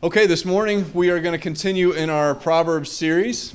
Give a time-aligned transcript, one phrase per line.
[0.00, 3.52] Okay, this morning we are going to continue in our Proverbs series.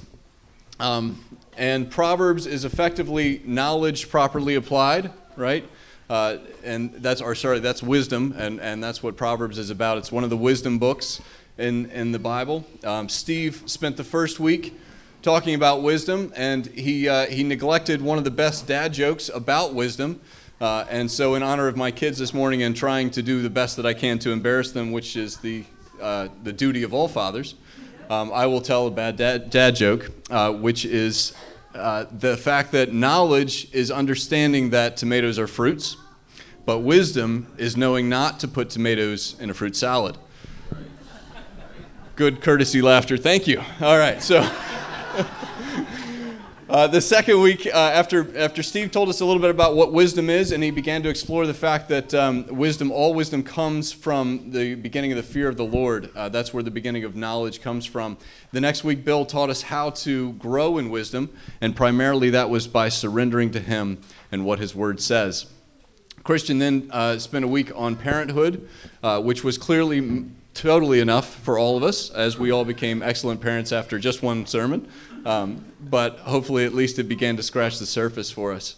[0.77, 1.23] Um,
[1.55, 5.63] and Proverbs is effectively knowledge properly applied, right?
[6.09, 9.97] Uh, and that's, or sorry, that's wisdom, and, and that's what Proverbs is about.
[9.97, 11.21] It's one of the wisdom books
[11.57, 12.65] in, in the Bible.
[12.83, 14.77] Um, Steve spent the first week
[15.21, 19.73] talking about wisdom, and he, uh, he neglected one of the best dad jokes about
[19.73, 20.19] wisdom.
[20.59, 23.49] Uh, and so, in honor of my kids this morning and trying to do the
[23.49, 25.63] best that I can to embarrass them, which is the
[26.03, 27.55] uh, the duty of all fathers,
[28.09, 31.33] um, I will tell a bad dad, dad joke, uh, which is
[31.73, 35.97] uh, the fact that knowledge is understanding that tomatoes are fruits,
[36.65, 40.17] but wisdom is knowing not to put tomatoes in a fruit salad.
[42.15, 43.17] Good courtesy laughter.
[43.17, 43.61] Thank you.
[43.81, 44.47] All right, so.
[46.73, 49.93] Uh, the second week, uh, after, after Steve told us a little bit about what
[49.93, 53.91] wisdom is, and he began to explore the fact that um, wisdom, all wisdom comes
[53.91, 56.09] from the beginning of the fear of the Lord.
[56.15, 58.17] Uh, that's where the beginning of knowledge comes from.
[58.53, 61.29] The next week, Bill taught us how to grow in wisdom,
[61.61, 65.45] and primarily that was by surrendering to Him and what His Word says.
[66.23, 68.67] Christian then uh, spent a week on parenthood,
[69.03, 73.41] uh, which was clearly totally enough for all of us, as we all became excellent
[73.41, 74.87] parents after just one sermon.
[75.25, 78.75] Um, but hopefully, at least it began to scratch the surface for us.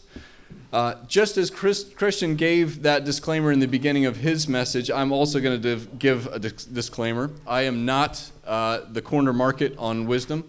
[0.72, 5.12] Uh, just as Chris, Christian gave that disclaimer in the beginning of his message, I'm
[5.12, 7.32] also going to div- give a disclaimer.
[7.48, 10.44] I am not uh, the corner market on wisdom.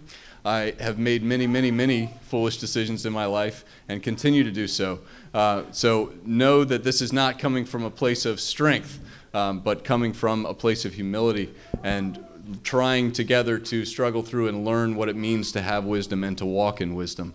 [0.45, 4.67] I have made many, many, many foolish decisions in my life and continue to do
[4.69, 5.01] so.
[5.35, 9.01] Uh, so know that this is not coming from a place of strength,
[9.35, 12.25] um, but coming from a place of humility and
[12.63, 16.47] trying together to struggle through and learn what it means to have wisdom and to
[16.47, 17.35] walk in wisdom.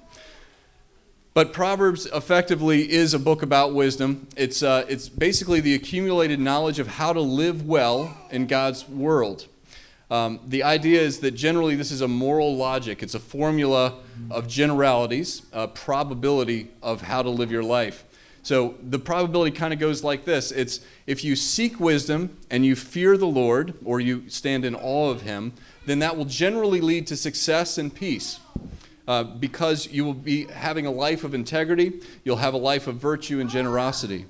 [1.34, 4.28] But Proverbs effectively is a book about wisdom.
[4.36, 9.48] It's, uh, it's basically the accumulated knowledge of how to live well in God's world.
[10.10, 13.96] Um, the idea is that generally this is a moral logic, it's a formula
[14.30, 18.04] of generalities, a probability of how to live your life.
[18.44, 22.76] So the probability kind of goes like this it's if you seek wisdom and you
[22.76, 25.54] fear the Lord, or you stand in awe of him,
[25.86, 28.40] then that will generally lead to success and peace.
[29.08, 31.92] Uh, because you will be having a life of integrity,
[32.24, 34.26] you'll have a life of virtue and generosity.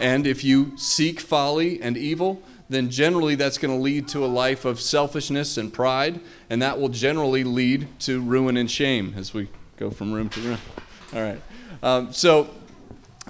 [0.00, 4.26] And if you seek folly and evil, then generally that's going to lead to a
[4.26, 9.34] life of selfishness and pride, and that will generally lead to ruin and shame as
[9.34, 10.58] we go from room to room.
[11.14, 11.40] All right.
[11.82, 12.48] Um, so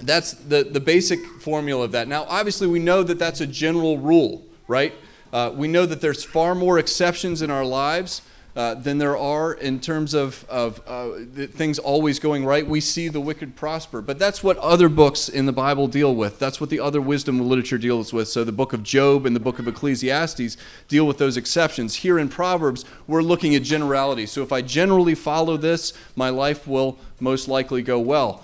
[0.01, 2.07] that's the, the basic formula of that.
[2.07, 4.93] Now, obviously, we know that that's a general rule, right?
[5.31, 8.21] Uh, we know that there's far more exceptions in our lives
[8.55, 11.11] uh, than there are in terms of, of uh,
[11.47, 12.65] things always going right.
[12.65, 14.01] We see the wicked prosper.
[14.01, 16.39] But that's what other books in the Bible deal with.
[16.39, 18.29] That's what the other wisdom literature deals with.
[18.29, 20.55] So the book of Job and the book of Ecclesiastes
[20.87, 21.95] deal with those exceptions.
[21.95, 24.25] Here in Proverbs, we're looking at generality.
[24.25, 28.41] So if I generally follow this, my life will most likely go well.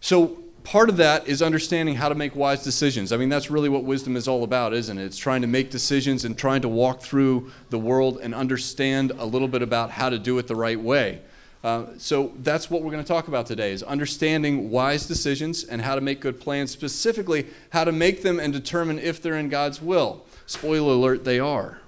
[0.00, 3.10] So, part of that is understanding how to make wise decisions.
[3.12, 5.04] I mean, that's really what wisdom is all about, isn't it?
[5.04, 9.24] It's trying to make decisions and trying to walk through the world and understand a
[9.24, 11.22] little bit about how to do it the right way.
[11.64, 15.82] Uh, so that's what we're going to talk about today is understanding wise decisions and
[15.82, 19.48] how to make good plans specifically how to make them and determine if they're in
[19.48, 21.80] god's will spoiler alert they are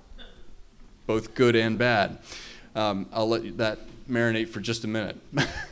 [1.06, 2.19] both good and bad
[2.75, 3.78] um, i'll let that
[4.09, 5.16] marinate for just a minute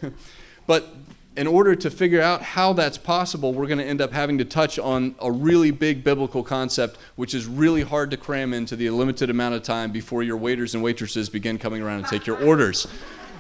[0.69, 0.95] but
[1.39, 4.45] in order to figure out how that's possible, we're going to end up having to
[4.45, 8.91] touch on a really big biblical concept, which is really hard to cram into the
[8.91, 12.45] limited amount of time before your waiters and waitresses begin coming around and take your
[12.45, 12.89] orders.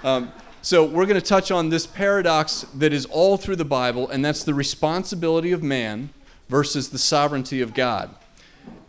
[0.05, 0.31] Um,
[0.63, 4.25] so, we're going to touch on this paradox that is all through the Bible, and
[4.25, 6.11] that's the responsibility of man
[6.49, 8.15] versus the sovereignty of God.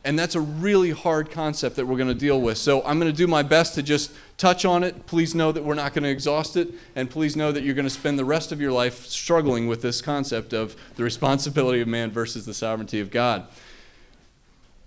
[0.05, 2.57] And that's a really hard concept that we're going to deal with.
[2.57, 5.05] So I'm going to do my best to just touch on it.
[5.07, 6.69] Please know that we're not going to exhaust it.
[6.95, 9.81] And please know that you're going to spend the rest of your life struggling with
[9.81, 13.47] this concept of the responsibility of man versus the sovereignty of God.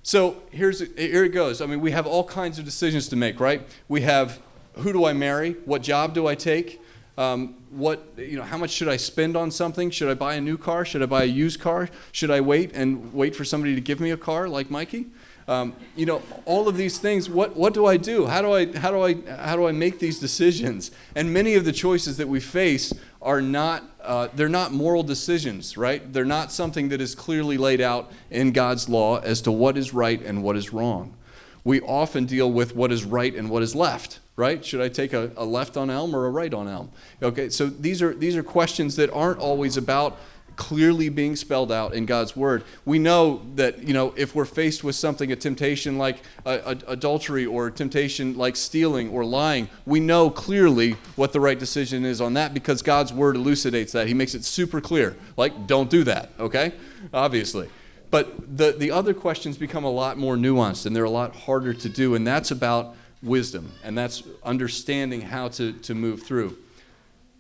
[0.03, 1.61] So here's, here it goes.
[1.61, 3.63] I mean, we have all kinds of decisions to make, right?
[3.89, 4.41] We have
[4.77, 5.53] who do I marry?
[5.65, 6.81] What job do I take?
[7.19, 9.91] Um, what you know how much should i spend on something?
[9.91, 10.85] Should i buy a new car?
[10.85, 11.89] Should i buy a used car?
[12.11, 15.07] Should i wait and wait for somebody to give me a car like mikey?
[15.47, 18.27] Um, you know all of these things what, what do i do?
[18.27, 20.91] How do i how do i how do i make these decisions?
[21.15, 25.77] And many of the choices that we face are not uh, they're not moral decisions
[25.77, 26.11] right?
[26.15, 29.93] They're not something that is clearly laid out in god's law as to what is
[29.93, 31.15] right and what is wrong.
[31.63, 34.65] We often deal with what is right and what is left right?
[34.65, 36.91] Should I take a, a left on elm or a right on elm?
[37.23, 40.19] Okay, so these are these are questions that aren't always about
[40.57, 42.65] clearly being spelled out in God's word.
[42.85, 46.75] We know that, you know, if we're faced with something, a temptation like uh, uh,
[46.89, 52.21] adultery or temptation like stealing or lying, we know clearly what the right decision is
[52.21, 54.07] on that because God's word elucidates that.
[54.07, 55.17] He makes it super clear.
[55.37, 56.73] Like, don't do that, okay?
[57.13, 57.69] Obviously.
[58.11, 61.73] But the, the other questions become a lot more nuanced and they're a lot harder
[61.73, 66.57] to do, and that's about wisdom, and that's understanding how to, to move through.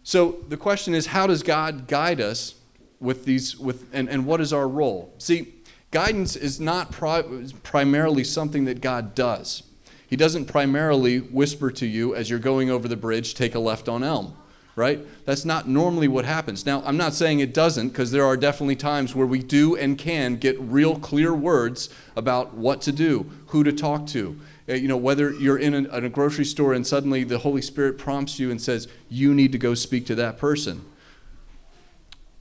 [0.05, 2.55] So the question is, how does God guide us
[3.01, 5.13] with these with and, and what is our role?
[5.19, 5.55] See
[5.91, 7.25] guidance is not pri-
[7.63, 9.65] primarily something that god does.
[10.09, 13.89] He doesn't primarily whisper to you as you're going over the bridge take a left
[13.89, 14.37] on elm
[14.75, 15.01] right?
[15.27, 16.65] That's not normally what happens.
[16.65, 19.99] Now i'm not saying it doesn't because there are definitely times where we do and
[19.99, 24.97] can get real clear words about what to do who to talk to you know
[24.97, 28.51] whether you're in a, in a grocery store and suddenly the holy spirit prompts you
[28.51, 30.85] and says you need to go speak to that person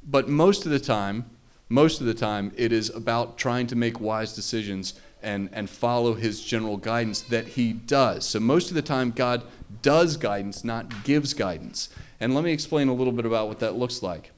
[0.04, 1.30] but most of the time,
[1.70, 6.16] most of the time, it is about trying to make wise decisions and, and follow
[6.16, 8.26] his general guidance that he does.
[8.26, 9.44] So most of the time, God
[9.82, 11.90] does guidance, not gives guidance.
[12.20, 14.32] And let me explain a little bit about what that looks like.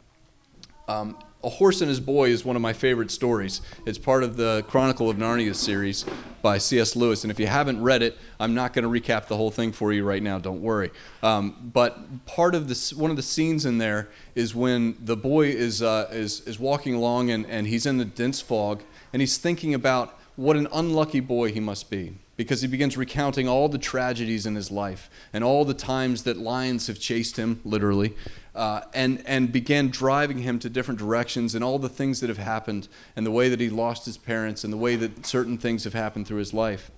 [0.88, 3.62] Um, a Horse and His Boy is one of my favorite stories.
[3.86, 6.06] It's part of the Chronicle of Narnia series
[6.44, 6.96] by C.S.
[6.96, 7.24] Lewis.
[7.24, 9.92] And if you haven't read it, I'm not going to recap the whole thing for
[9.92, 10.38] you right now.
[10.38, 10.92] Don't worry.
[11.24, 15.48] Um, but part of this, one of the scenes in there is when the boy
[15.48, 19.38] is uh, is is walking along and, and he's in the dense fog and he's
[19.38, 23.78] thinking about what an unlucky boy he must be because he begins recounting all the
[23.78, 28.16] tragedies in his life and all the times that lions have chased him, literally,
[28.56, 32.38] uh, and, and began driving him to different directions and all the things that have
[32.40, 35.84] happened and the way that he lost his parents and the way that certain things
[35.84, 36.90] have happened through his life.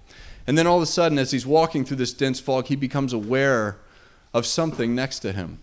[0.48, 3.14] And then all of a sudden, as he's walking through this dense fog, he becomes
[3.14, 3.78] aware
[4.34, 5.60] of something next to him.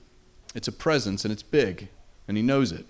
[0.55, 1.89] It's a presence and it's big,
[2.27, 2.85] and he knows it.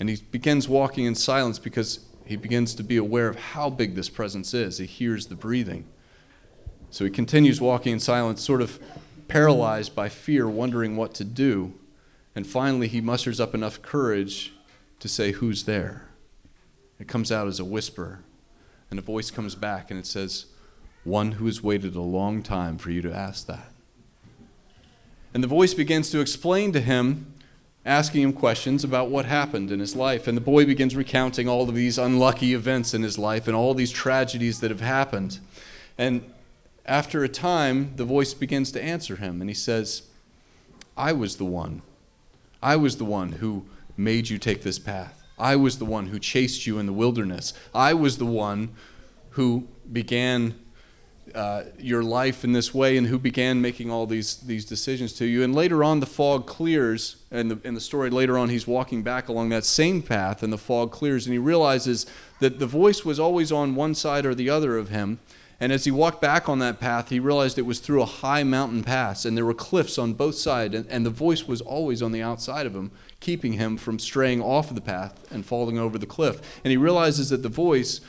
[0.00, 2.00] And he begins walking in silence because
[2.32, 4.78] he begins to be aware of how big this presence is.
[4.78, 5.84] He hears the breathing.
[6.88, 8.80] So he continues walking in silence, sort of
[9.28, 11.74] paralyzed by fear, wondering what to do.
[12.34, 14.54] And finally, he musters up enough courage
[15.00, 16.08] to say, Who's there?
[16.98, 18.20] It comes out as a whisper,
[18.88, 20.46] and a voice comes back and it says,
[21.04, 23.72] One who has waited a long time for you to ask that.
[25.34, 27.31] And the voice begins to explain to him,
[27.84, 30.26] asking him questions about what happened in his life.
[30.28, 33.74] And the boy begins recounting all of these unlucky events in his life and all
[33.74, 35.40] these tragedies that have happened.
[35.98, 36.24] And
[36.86, 40.02] after a time, the voice begins to answer him, and he says,
[40.96, 41.82] I was the one
[42.62, 43.64] I was the one who
[43.96, 45.20] made you take this path.
[45.38, 47.52] I was the one who chased you in the wilderness.
[47.74, 48.70] I was the one
[49.30, 50.54] who began
[51.34, 55.24] uh, your life in this way and who began making all these, these decisions to
[55.24, 55.42] you.
[55.42, 57.16] And later on, the fog clears.
[57.30, 60.52] And the, in the story, later on, he's walking back along that same path, and
[60.52, 62.06] the fog clears, and he realizes
[62.40, 65.20] that the voice was always on one side or the other of him.
[65.62, 68.42] And as he walked back on that path, he realized it was through a high
[68.42, 72.02] mountain pass, and there were cliffs on both sides, and, and, the voice was always
[72.02, 72.90] on the outside of him,
[73.20, 76.58] keeping him from straying off of the path and falling over the cliff.
[76.64, 78.00] And he realizes that the voice,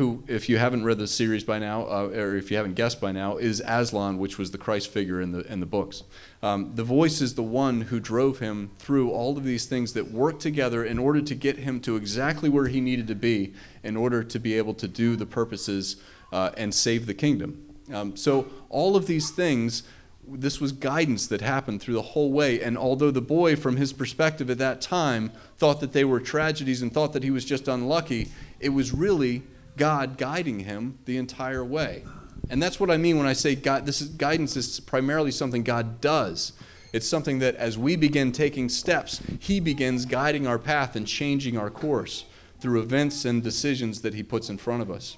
[0.00, 3.02] who, if you haven't read the series by now, uh, or if you haven't guessed
[3.02, 6.04] by now, is Aslan, which was the Christ figure in the, in the books.
[6.42, 10.10] Um, the voice is the one who drove him through all of these things that
[10.10, 13.52] worked together in order to get him to exactly where he needed to be
[13.82, 15.96] in order to be able to do the purposes
[16.32, 17.62] uh, and save the kingdom.
[17.92, 19.82] Um, so, all of these things,
[20.26, 22.62] this was guidance that happened through the whole way.
[22.62, 26.80] And although the boy, from his perspective at that time, thought that they were tragedies
[26.80, 28.28] and thought that he was just unlucky,
[28.60, 29.42] it was really
[29.80, 32.04] God guiding him the entire way.
[32.50, 35.62] And that's what I mean when I say God, this is, guidance is primarily something
[35.62, 36.52] God does.
[36.92, 41.56] It's something that as we begin taking steps, He begins guiding our path and changing
[41.56, 42.26] our course
[42.60, 45.16] through events and decisions that He puts in front of us.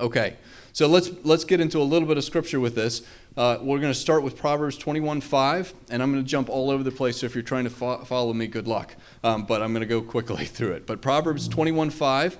[0.00, 0.36] Okay,
[0.72, 3.02] so let's let's get into a little bit of scripture with this.
[3.36, 6.82] Uh, we're going to start with Proverbs 21:5, and I'm going to jump all over
[6.82, 7.18] the place.
[7.18, 8.96] So if you're trying to fo- follow me, good luck.
[9.22, 10.86] Um, but I'm going to go quickly through it.
[10.86, 12.36] But Proverbs 21:5,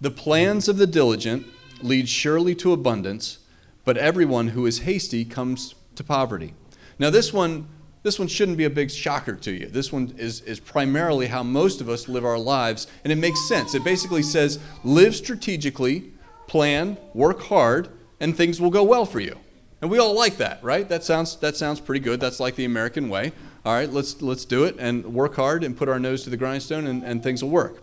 [0.00, 1.46] the plans of the diligent
[1.82, 3.38] lead surely to abundance,
[3.84, 6.54] but everyone who is hasty comes to poverty.
[6.98, 7.68] Now this one
[8.06, 9.66] this one shouldn't be a big shocker to you.
[9.66, 13.48] This one is, is primarily how most of us live our lives, and it makes
[13.48, 13.74] sense.
[13.74, 16.12] It basically says live strategically
[16.46, 17.88] plan, work hard,
[18.20, 19.36] and things will go well for you.
[19.82, 20.88] And we all like that, right?
[20.88, 22.20] That sounds that sounds pretty good.
[22.20, 23.32] That's like the American way.
[23.64, 26.36] All right, let's let's do it and work hard and put our nose to the
[26.36, 27.82] grindstone and, and things will work.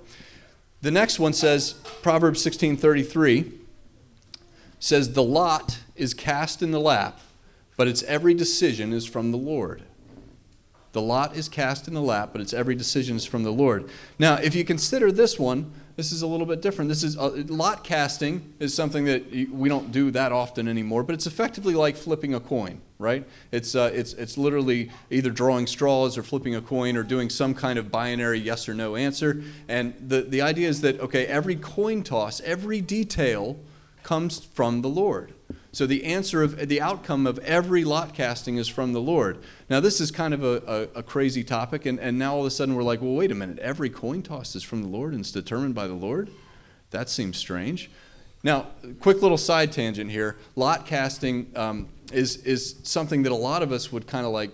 [0.84, 3.54] The next one says, Proverbs 16:33
[4.80, 7.22] says, The lot is cast in the lap,
[7.78, 9.84] but its every decision is from the Lord.
[10.92, 13.90] The lot is cast in the lap, but its every decision is from the Lord.
[14.20, 16.90] Now, if you consider this one, this is a little bit different.
[16.90, 21.14] This is uh, lot casting is something that we don't do that often anymore, but
[21.14, 23.28] it's effectively like flipping a coin, right?
[23.52, 27.54] It's uh, it's it's literally either drawing straws or flipping a coin or doing some
[27.54, 29.44] kind of binary yes or no answer.
[29.68, 33.60] And the the idea is that okay, every coin toss, every detail
[34.02, 35.34] comes from the Lord.
[35.74, 39.40] So the answer of the outcome of every lot casting is from the Lord.
[39.72, 42.46] Now, this is kind of a, a, a, crazy topic, and, and now all of
[42.46, 45.14] a sudden we're like, well, wait a minute, every coin toss is from the Lord
[45.14, 46.30] and it's determined by the Lord?
[46.92, 47.90] That seems strange.
[48.44, 48.68] Now,
[49.00, 50.38] quick little side tangent here.
[50.56, 54.52] Lot casting um, is, is something that a lot of us would kind of like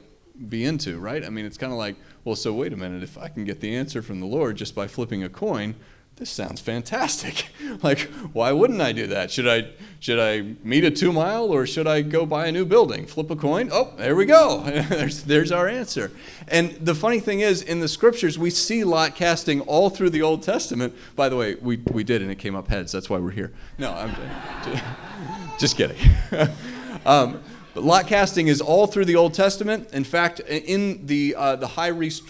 [0.48, 1.26] be into, right?
[1.26, 3.60] I mean, it's kind of like, well, so wait a minute, if I can get
[3.60, 5.76] the answer from the Lord just by flipping a coin,
[6.20, 7.48] this sounds fantastic.
[7.82, 8.02] like,
[8.34, 9.32] why wouldn't I do that?
[9.32, 9.70] Should I
[10.02, 13.06] should I meet a two mile or should I go buy a new building?
[13.06, 13.70] Flip a coin?
[13.72, 14.62] Oh, there we go.
[14.90, 16.12] there's there's our answer.
[16.50, 20.22] And the funny thing is, in the scriptures, we see lot casting all through the
[20.22, 20.94] Old Testament.
[21.16, 22.92] By the way, we, we did and it came up heads.
[22.92, 23.54] That's why we're here.
[23.78, 24.14] No, I'm
[24.66, 24.84] just,
[25.60, 25.98] just kidding.
[27.06, 27.42] um,
[27.74, 29.94] but lot casting is all through the Old Testament.
[29.94, 32.24] In fact, in the uh, the high priest,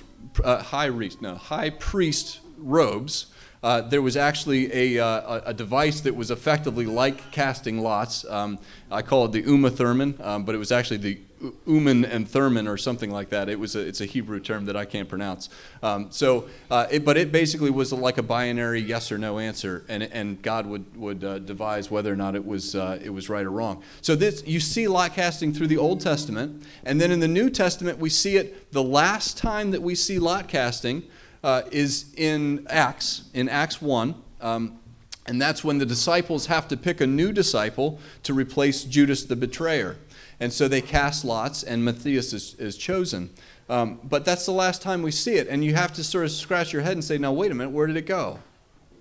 [0.43, 3.27] uh, high priest, no, high priest robes
[3.61, 8.25] uh, there was actually a, uh, a device that was effectively like casting lots.
[8.25, 11.19] Um, I call it the Umathermon, um, but it was actually the
[11.65, 13.49] Uman and Thurman or something like that.
[13.49, 15.49] It was a, it's a Hebrew term that I can't pronounce.
[15.81, 19.85] Um, so, uh, it, but it basically was like a binary yes or no answer,
[19.87, 23.29] and, and God would would uh, devise whether or not it was uh, it was
[23.29, 23.83] right or wrong.
[24.01, 27.49] So this you see lot casting through the Old Testament, and then in the New
[27.49, 31.03] Testament we see it the last time that we see lot casting
[31.43, 34.15] uh, is in Acts, in Acts 1.
[34.41, 34.79] Um,
[35.25, 39.35] and that's when the disciples have to pick a new disciple to replace Judas the
[39.35, 39.97] betrayer.
[40.39, 43.29] And so they cast lots, and Matthias is, is chosen.
[43.69, 45.47] Um, but that's the last time we see it.
[45.47, 47.71] And you have to sort of scratch your head and say, now, wait a minute,
[47.71, 48.39] where did it go?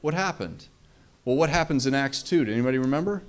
[0.00, 0.66] What happened?
[1.24, 2.44] Well, what happens in Acts 2?
[2.44, 3.22] Did anybody remember?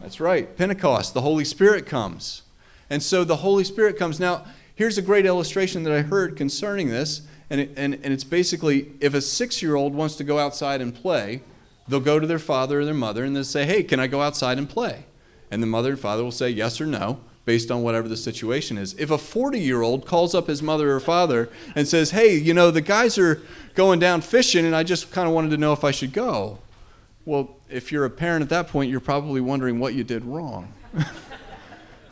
[0.00, 1.14] That's right, Pentecost.
[1.14, 2.42] The Holy Spirit comes.
[2.88, 4.18] And so the Holy Spirit comes.
[4.18, 4.44] Now,
[4.74, 7.22] here's a great illustration that I heard concerning this.
[7.50, 10.80] And, it, and, and it's basically if a six year old wants to go outside
[10.80, 11.42] and play,
[11.88, 14.22] they'll go to their father or their mother and they'll say, Hey, can I go
[14.22, 15.04] outside and play?
[15.50, 18.78] And the mother and father will say yes or no based on whatever the situation
[18.78, 18.94] is.
[18.94, 22.54] If a 40 year old calls up his mother or father and says, Hey, you
[22.54, 23.42] know, the guys are
[23.74, 26.58] going down fishing and I just kind of wanted to know if I should go.
[27.24, 30.72] Well, if you're a parent at that point, you're probably wondering what you did wrong.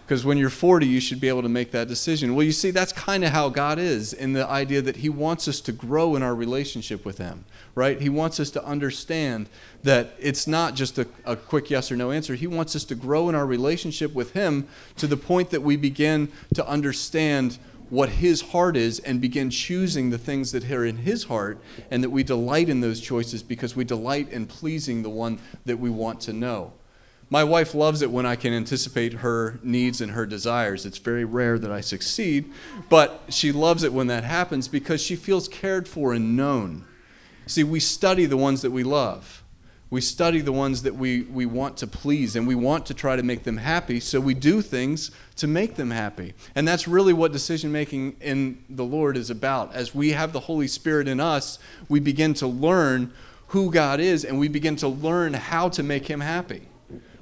[0.08, 2.34] Because when you're 40, you should be able to make that decision.
[2.34, 5.46] Well, you see, that's kind of how God is in the idea that He wants
[5.46, 8.00] us to grow in our relationship with Him, right?
[8.00, 9.50] He wants us to understand
[9.82, 12.36] that it's not just a, a quick yes or no answer.
[12.36, 15.76] He wants us to grow in our relationship with Him to the point that we
[15.76, 17.58] begin to understand
[17.90, 21.58] what his heart is and begin choosing the things that are in his heart
[21.90, 25.78] and that we delight in those choices because we delight in pleasing the one that
[25.78, 26.72] we want to know.
[27.30, 30.86] My wife loves it when I can anticipate her needs and her desires.
[30.86, 32.50] It's very rare that I succeed,
[32.88, 36.86] but she loves it when that happens because she feels cared for and known.
[37.46, 39.42] See, we study the ones that we love.
[39.90, 43.16] We study the ones that we, we want to please and we want to try
[43.16, 46.34] to make them happy, so we do things to make them happy.
[46.54, 49.74] And that's really what decision making in the Lord is about.
[49.74, 51.58] As we have the Holy Spirit in us,
[51.88, 53.12] we begin to learn
[53.48, 56.68] who God is and we begin to learn how to make Him happy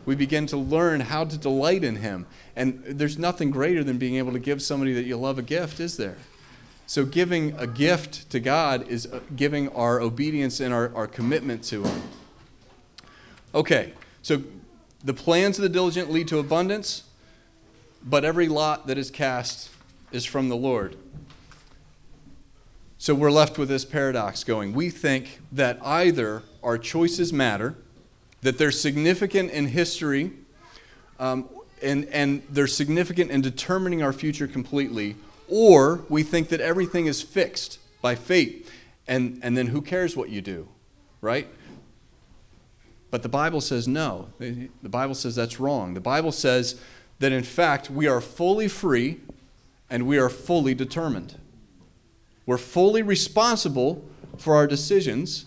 [0.07, 2.27] we begin to learn how to delight in Him.
[2.55, 5.81] And there's nothing greater than being able to give somebody that you love a gift,
[5.81, 6.17] is there?
[6.87, 11.65] So, giving a gift to God is uh, giving our obedience and our, our commitment
[11.65, 12.03] to Him.
[13.53, 14.45] Okay, so
[15.05, 17.03] the plans of the diligent lead to abundance,
[18.05, 19.71] but every lot that is cast
[20.13, 20.97] is from the Lord.
[22.99, 24.73] So, we're left with this paradox going.
[24.73, 27.75] We think that either our choices matter
[28.47, 30.31] that they're significant in history
[31.19, 31.49] um,
[31.83, 35.17] and, and they're significant in determining our future completely,
[35.49, 38.71] or we think that everything is fixed by fate,
[39.09, 40.69] and, and then who cares what you do,
[41.21, 41.49] right?
[43.11, 44.29] But the Bible says no.
[44.39, 45.95] The Bible says that's wrong.
[45.95, 46.81] The Bible says
[47.19, 49.19] that in fact we are fully free
[49.91, 51.35] and we are fully determined.
[52.47, 54.05] We're fully responsible
[54.39, 55.47] for our decisions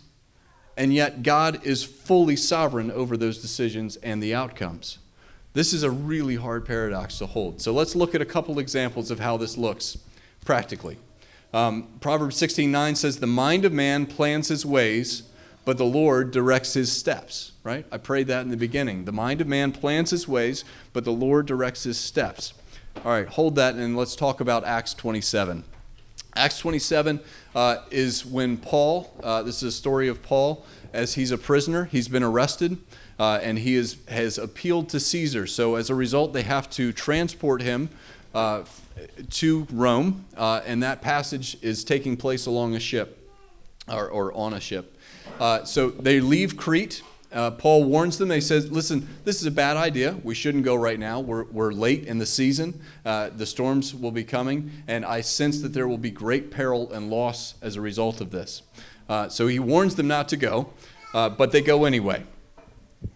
[0.80, 4.98] and yet God is fully sovereign over those decisions and the outcomes.
[5.52, 7.62] This is a really hard paradox to hold.
[7.62, 9.98] So let's look at a couple examples of how this looks
[10.46, 10.98] practically.
[11.54, 15.24] Um, Proverbs 16:9 says, "The mind of man plans his ways,
[15.66, 17.86] but the Lord directs his steps." Right?
[17.92, 19.04] I prayed that in the beginning.
[19.04, 22.54] The mind of man plans his ways, but the Lord directs his steps.
[23.04, 25.66] All right, hold that and let's talk about Acts 27.
[26.36, 27.20] Acts 27
[27.56, 31.86] uh, is when Paul, uh, this is a story of Paul as he's a prisoner.
[31.86, 32.78] He's been arrested
[33.20, 35.46] uh, and he is, has appealed to Caesar.
[35.46, 37.90] So as a result, they have to transport him
[38.34, 38.64] uh,
[39.32, 43.18] to Rome, uh, and that passage is taking place along a ship
[43.92, 44.98] or, or on a ship.
[45.40, 47.02] Uh, so they leave Crete.
[47.32, 48.32] Uh, Paul warns them.
[48.32, 50.18] He says, Listen, this is a bad idea.
[50.24, 51.20] We shouldn't go right now.
[51.20, 52.82] We're, we're late in the season.
[53.06, 56.92] Uh, the storms will be coming, and I sense that there will be great peril
[56.92, 58.64] and loss as a result of this.
[59.08, 60.72] Uh, so he warns them not to go,
[61.14, 62.24] uh, but they go anyway.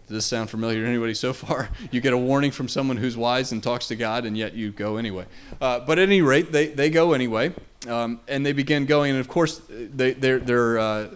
[0.06, 1.70] Does this sound familiar to anybody so far?
[1.90, 4.70] You get a warning from someone who's wise and talks to God, and yet you
[4.70, 5.26] go anyway.
[5.60, 7.52] Uh, but at any rate, they, they go anyway,
[7.88, 9.12] um, and they begin going.
[9.12, 11.08] And of course, they, they're, they're, uh,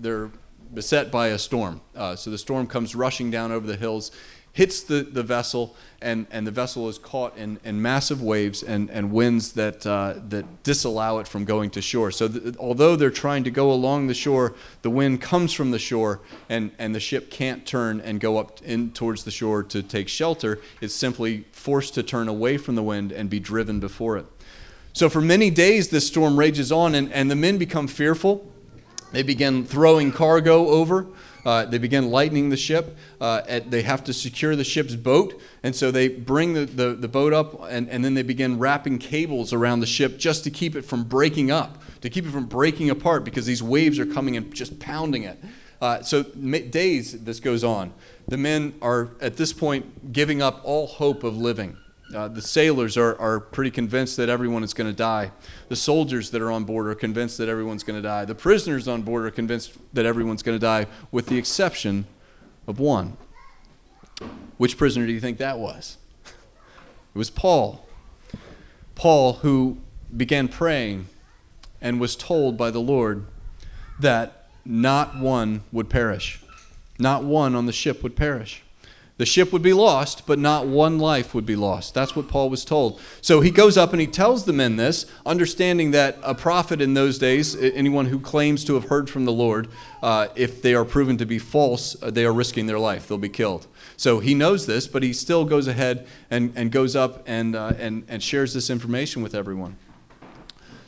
[0.00, 0.30] they're
[0.72, 1.80] beset by a storm.
[1.94, 4.10] Uh, so the storm comes rushing down over the hills,
[4.52, 8.90] hits the, the vessel, and, and the vessel is caught in, in massive waves and,
[8.90, 12.10] and winds that, uh, that disallow it from going to shore.
[12.10, 15.78] So, th- although they're trying to go along the shore, the wind comes from the
[15.78, 19.82] shore, and, and the ship can't turn and go up in towards the shore to
[19.82, 20.60] take shelter.
[20.82, 24.26] It's simply forced to turn away from the wind and be driven before it.
[24.92, 28.51] So, for many days, this storm rages on, and, and the men become fearful.
[29.12, 31.06] They begin throwing cargo over.
[31.44, 32.96] Uh, they begin lightening the ship.
[33.20, 36.94] Uh, at, they have to secure the ship's boat, and so they bring the, the,
[36.94, 40.50] the boat up, and, and then they begin wrapping cables around the ship just to
[40.50, 44.06] keep it from breaking up, to keep it from breaking apart, because these waves are
[44.06, 45.38] coming and just pounding it.
[45.80, 47.92] Uh, so days this goes on.
[48.28, 51.76] The men are at this point giving up all hope of living.
[52.14, 55.30] Uh, the sailors are, are pretty convinced that everyone is going to die.
[55.68, 58.24] The soldiers that are on board are convinced that everyone's going to die.
[58.26, 62.06] The prisoners on board are convinced that everyone's going to die, with the exception
[62.66, 63.16] of one.
[64.58, 65.96] Which prisoner do you think that was?
[66.26, 67.86] It was Paul.
[68.94, 69.78] Paul, who
[70.14, 71.06] began praying
[71.80, 73.26] and was told by the Lord
[73.98, 76.42] that not one would perish,
[76.98, 78.62] not one on the ship would perish.
[79.18, 81.94] The ship would be lost, but not one life would be lost.
[81.94, 83.00] That's what Paul was told.
[83.20, 86.94] So he goes up and he tells the men this, understanding that a prophet in
[86.94, 89.68] those days, anyone who claims to have heard from the Lord,
[90.02, 93.06] uh, if they are proven to be false, uh, they are risking their life.
[93.06, 93.66] They'll be killed.
[93.96, 97.74] So he knows this, but he still goes ahead and, and goes up and, uh,
[97.78, 99.76] and, and shares this information with everyone.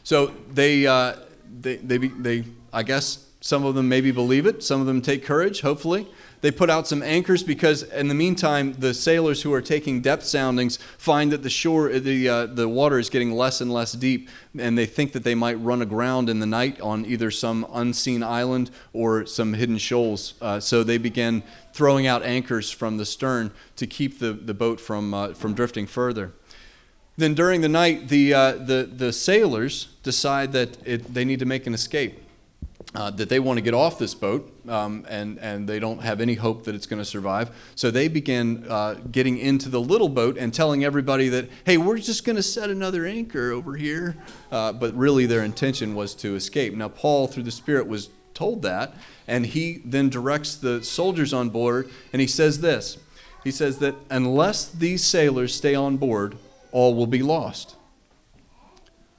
[0.03, 1.17] So they, uh,
[1.61, 5.23] they, they, they, I guess some of them maybe believe it, some of them take
[5.23, 6.07] courage, hopefully.
[6.41, 10.25] They put out some anchors because, in the meantime, the sailors who are taking depth
[10.25, 14.31] soundings find that the shore, the uh, the water is getting less and less deep,
[14.59, 18.23] and they think that they might run aground in the night on either some unseen
[18.23, 20.33] island or some hidden shoals.
[20.41, 21.43] Uh, so they begin
[21.75, 25.87] throwing out anchors from the stern to keep the, the boat from uh, from drifting
[25.87, 26.33] further.
[27.19, 31.47] Then during the night, the uh, the the sailors decide that it, they need to
[31.47, 32.24] make an escape
[32.95, 36.21] uh, that they want to get off this boat um, and, and they don't have
[36.21, 37.51] any hope that it's going to survive.
[37.75, 41.99] So they begin uh, getting into the little boat and telling everybody that, hey, we're
[41.99, 44.17] just going to set another anchor over here.
[44.53, 46.75] Uh, but really, their intention was to escape.
[46.75, 48.95] Now, Paul, through the Spirit, was told that,
[49.27, 52.99] and he then directs the soldiers on board and he says this
[53.43, 56.37] He says that unless these sailors stay on board,
[56.73, 57.77] all will be lost.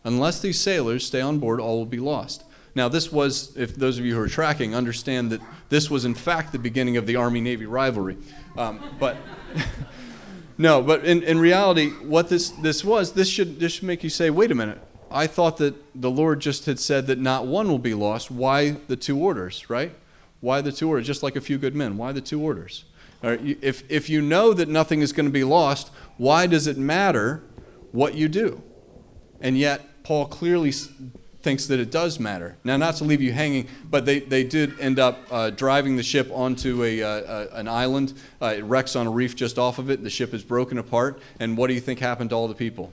[0.03, 2.44] Unless these sailors stay on board, all will be lost.
[2.75, 6.13] Now, this was, if those of you who are tracking understand that this was in
[6.13, 8.17] fact the beginning of the Army Navy rivalry.
[8.57, 9.15] Um, but
[10.57, 14.09] no, but in, in reality, what this, this was, this should, this should make you
[14.09, 14.81] say, wait a minute.
[15.09, 18.29] I thought that the Lord just had said that not one will be lost.
[18.29, 19.95] Why the two orders, right?
[20.41, 21.07] Why the two orders?
[21.07, 21.95] Just like a few good men.
[21.95, 22.83] Why the two orders?
[23.23, 27.41] if, if you know that nothing is going to be lost, why does it matter
[27.91, 28.61] what you do?
[29.41, 30.71] And yet, Paul clearly
[31.45, 32.57] thinks that it does matter.
[32.63, 36.01] Now, not to leave you hanging, but they, they did end up uh, driving the
[36.01, 38.13] ship onto a, uh, an island.
[38.41, 40.03] Uh, it wrecks on a reef just off of it.
[40.03, 41.19] The ship is broken apart.
[41.39, 42.91] And what do you think happened to all the people?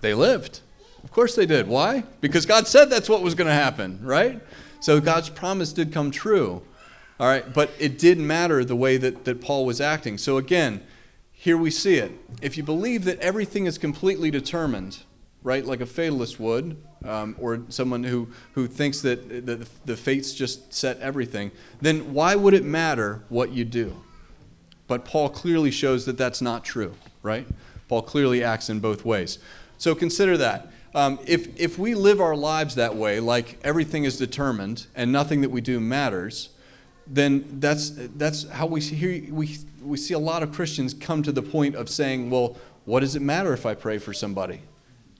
[0.00, 0.58] They lived.
[1.04, 1.68] Of course they did.
[1.68, 2.02] Why?
[2.20, 4.42] Because God said that's what was going to happen, right?
[4.80, 6.62] So God's promise did come true.
[7.20, 10.18] All right, but it didn't matter the way that, that Paul was acting.
[10.18, 10.82] So again,
[11.30, 12.10] here we see it.
[12.42, 15.04] If you believe that everything is completely determined,
[15.46, 20.34] right, like a fatalist would, um, or someone who, who thinks that the, the fates
[20.34, 23.94] just set everything, then why would it matter what you do?
[24.88, 27.46] But Paul clearly shows that that's not true, right?
[27.86, 29.38] Paul clearly acts in both ways.
[29.78, 30.72] So consider that.
[30.96, 35.42] Um, if, if we live our lives that way, like everything is determined and nothing
[35.42, 36.48] that we do matters,
[37.06, 41.22] then that's, that's how we see, here, we, we see a lot of Christians come
[41.22, 42.56] to the point of saying, well,
[42.86, 44.60] What does it matter if I pray for somebody?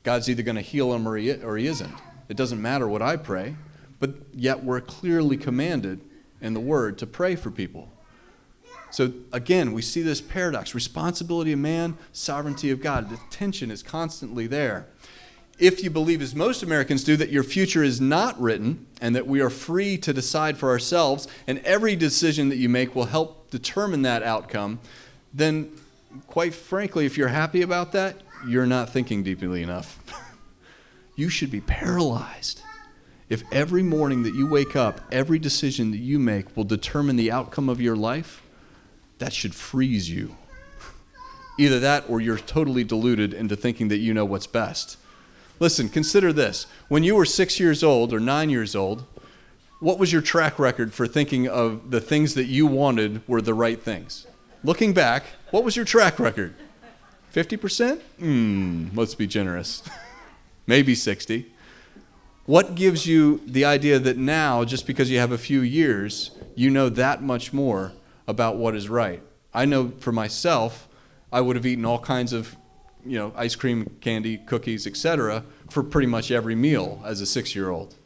[0.06, 1.92] God's either going to heal him or he, or he isn't.
[2.28, 3.56] It doesn't matter what I pray,
[3.98, 6.00] but yet we're clearly commanded
[6.40, 7.90] in the Word to pray for people.
[8.92, 13.10] So again, we see this paradox responsibility of man, sovereignty of God.
[13.10, 14.86] The tension is constantly there.
[15.58, 19.26] If you believe, as most Americans do, that your future is not written and that
[19.26, 23.50] we are free to decide for ourselves, and every decision that you make will help
[23.50, 24.78] determine that outcome,
[25.34, 25.72] then
[26.28, 29.98] quite frankly, if you're happy about that, you're not thinking deeply enough.
[31.16, 32.62] you should be paralyzed.
[33.28, 37.32] If every morning that you wake up, every decision that you make will determine the
[37.32, 38.42] outcome of your life,
[39.18, 40.36] that should freeze you.
[41.58, 44.98] Either that or you're totally deluded into thinking that you know what's best.
[45.58, 46.66] Listen, consider this.
[46.88, 49.04] When you were six years old or nine years old,
[49.80, 53.54] what was your track record for thinking of the things that you wanted were the
[53.54, 54.26] right things?
[54.62, 56.54] Looking back, what was your track record?
[57.36, 58.00] 50%?
[58.18, 59.82] Hmm, let's be generous.
[60.66, 61.52] Maybe 60.
[62.46, 66.70] What gives you the idea that now, just because you have a few years, you
[66.70, 67.92] know that much more
[68.26, 69.22] about what is right?
[69.52, 70.88] I know for myself,
[71.30, 72.56] I would have eaten all kinds of,
[73.04, 77.96] you know, ice cream, candy, cookies, etc., for pretty much every meal as a six-year-old,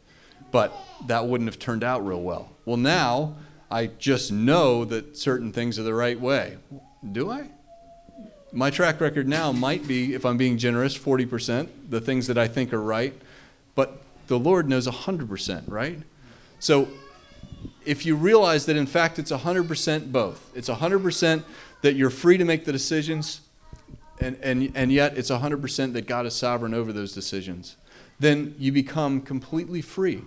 [0.50, 0.74] but
[1.06, 2.50] that wouldn't have turned out real well.
[2.64, 3.36] Well, now
[3.70, 6.58] I just know that certain things are the right way.
[7.12, 7.50] Do I?
[8.52, 12.48] My track record now might be, if I'm being generous, 40%, the things that I
[12.48, 13.14] think are right,
[13.74, 15.98] but the Lord knows 100%, right?
[16.58, 16.88] So
[17.84, 21.44] if you realize that in fact it's 100% both, it's 100%
[21.82, 23.40] that you're free to make the decisions,
[24.20, 27.76] and, and, and yet it's 100% that God is sovereign over those decisions,
[28.18, 30.22] then you become completely free.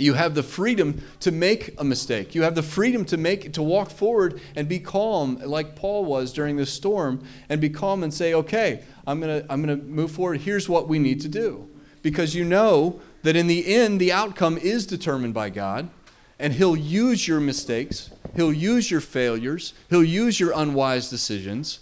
[0.00, 2.32] You have the freedom to make a mistake.
[2.32, 6.32] You have the freedom to make to walk forward and be calm like Paul was
[6.32, 9.84] during the storm and be calm and say, "Okay, I'm going to I'm going to
[9.84, 10.42] move forward.
[10.42, 11.68] Here's what we need to do."
[12.00, 15.90] Because you know that in the end the outcome is determined by God
[16.38, 21.80] and he'll use your mistakes, he'll use your failures, he'll use your unwise decisions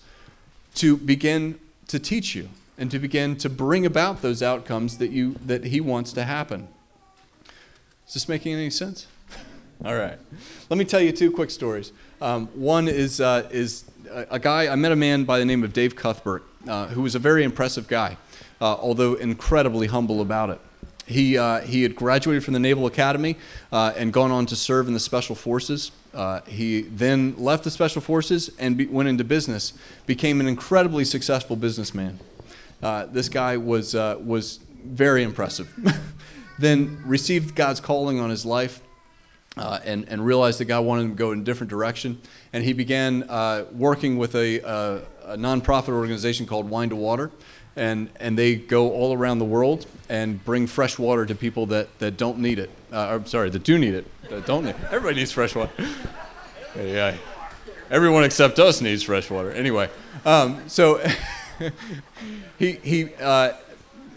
[0.77, 2.49] to begin to teach you
[2.79, 6.69] and to begin to bring about those outcomes that you that he wants to happen.
[8.07, 9.09] Is this making any sense?
[9.85, 10.17] All right.
[10.71, 11.93] Let me tell you two quick stories.
[12.21, 15.73] Um, one is, uh, is a, guy, I met a man by the name of
[15.73, 18.17] Dave Cuthbert, uh, who was a very impressive guy,
[18.61, 20.61] uh, although incredibly humble about it.
[21.07, 23.37] He, uh, he had graduated from the Naval Academy
[23.73, 25.91] uh, and gone on to serve in the Special Forces.
[26.15, 29.73] Uh, he then left the Special Forces and be, went into business,
[30.07, 32.21] became an incredibly successful businessman.
[32.81, 35.73] this guy was, was very impressive.
[36.59, 38.81] then received God's calling on his life
[39.57, 42.21] uh, and, and realized that God wanted him to go in a different direction.
[42.53, 47.31] And he began uh, working with a, a, a nonprofit organization called Wine to Water.
[47.75, 51.99] And, and they go all around the world and bring fresh water to people that,
[51.99, 52.71] that don't need it.
[52.91, 54.07] Uh, I'm sorry, that do need it.
[54.31, 54.77] That don't need it.
[54.85, 55.71] Everybody needs fresh water.
[56.75, 57.17] yeah,
[57.91, 59.53] everyone except us needs fresh water.
[59.53, 59.91] Anyway,
[60.25, 61.07] um, so
[62.59, 63.53] he, he uh,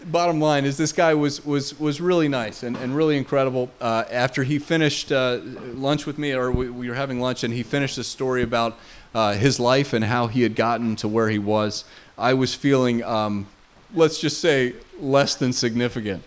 [0.06, 3.70] bottom line is this guy was was was really nice and, and really incredible.
[3.80, 7.52] Uh, after he finished uh, lunch with me, or we, we, were having lunch, and
[7.54, 8.78] he finished a story about
[9.14, 11.84] uh, his life and how he had gotten to where he was.
[12.18, 13.46] I was feeling, um,
[13.94, 16.22] let's just say, less than significant.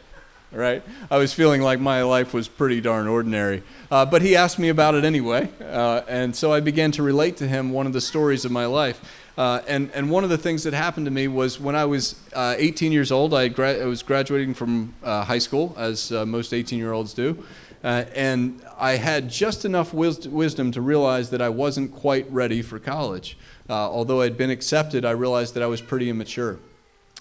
[0.52, 0.84] Right?
[1.10, 3.64] I was feeling like my life was pretty darn ordinary.
[3.90, 7.38] Uh, but he asked me about it anyway, uh, and so I began to relate
[7.38, 9.02] to him one of the stories of my life.
[9.38, 12.20] Uh, and, and one of the things that happened to me was when I was
[12.34, 16.26] uh, 18 years old, I, gra- I was graduating from uh, high school, as uh,
[16.26, 17.44] most 18 year olds do.
[17.84, 22.62] Uh, and I had just enough wis- wisdom to realize that I wasn't quite ready
[22.62, 23.38] for college.
[23.70, 26.60] Uh, although I'd been accepted, I realized that I was pretty immature.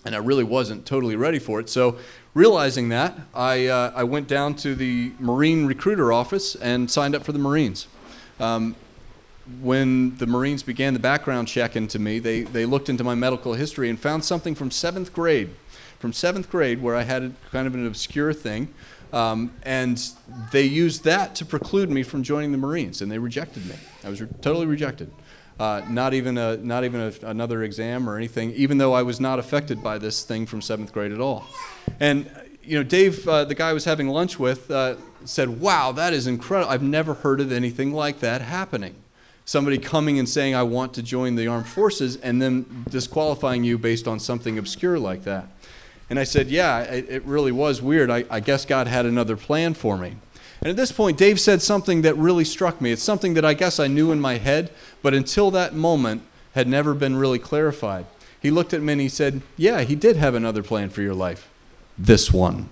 [0.05, 1.69] And I really wasn't totally ready for it.
[1.69, 1.97] So,
[2.35, 7.31] realizing that, I, I went down to the Marine recruiter office and signed up for
[7.31, 7.87] the Marines.
[8.41, 8.75] Um,
[9.61, 13.55] when the Marines began the background check into me, they, they looked into my medical
[13.55, 15.51] history and found something from seventh grade.
[15.99, 18.75] From seventh grade, where I had kind of an obscure thing,
[19.13, 20.03] um, and
[20.51, 23.77] they used that to preclude me from joining the Marines, and they rejected me.
[24.03, 25.13] I was re- totally rejected.
[25.61, 29.21] Uh, not even a, not even a, another exam or anything, even though I was
[29.21, 31.45] not affected by this thing from seventh grade at all.
[32.01, 32.29] And
[32.65, 36.13] you know, Dave, uh, the guy I was having lunch with, uh, said, "Wow, that
[36.13, 36.71] is incredible!
[36.73, 38.95] I've never heard of anything like that happening."
[39.45, 43.79] Somebody coming and saying, I want to join the armed forces, and then disqualifying you
[43.79, 45.47] based on something obscure like that.
[46.11, 48.11] And I said, Yeah, it, it really was weird.
[48.11, 50.17] I, I guess God had another plan for me.
[50.61, 52.93] And at this point, Dave said something that really struck me.
[52.93, 54.71] It's something that I guess I knew in my head,
[55.03, 56.23] but until that moment
[56.55, 58.07] had never been really clarified.
[58.41, 61.15] He looked at me and he said, Yeah, he did have another plan for your
[61.15, 61.49] life.
[61.99, 62.69] This one.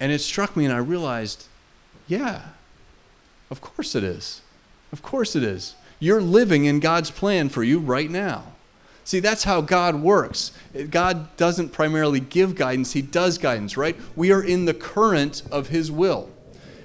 [0.00, 1.46] And it struck me and I realized,
[2.06, 2.42] yeah,
[3.50, 4.40] of course it is.
[4.92, 5.74] Of course it is.
[5.98, 8.44] You're living in God's plan for you right now.
[9.04, 10.52] See, that's how God works.
[10.90, 13.96] God doesn't primarily give guidance, He does guidance, right?
[14.16, 16.30] We are in the current of His will.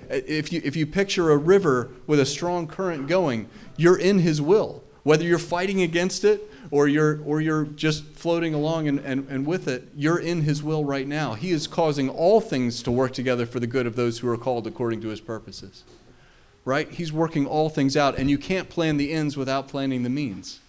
[0.10, 4.42] If you, if you picture a river with a strong current going, you're in His
[4.42, 4.84] will.
[5.04, 9.46] Whether you're fighting against it or you're, or you're just floating along and, and, and
[9.46, 11.36] with it, you're in His will right now.
[11.36, 14.38] He is causing all things to work together for the good of those who are
[14.38, 15.84] called according to His purposes.
[16.66, 16.90] Right?
[16.90, 20.60] He's working all things out, and you can't plan the ends without planning the means.